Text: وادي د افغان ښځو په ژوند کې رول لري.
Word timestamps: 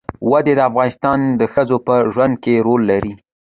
وادي 0.29 0.53
د 0.55 0.59
افغان 0.69 1.21
ښځو 1.53 1.77
په 1.87 1.95
ژوند 2.13 2.33
کې 2.43 2.53
رول 2.67 2.81
لري. 2.91 3.13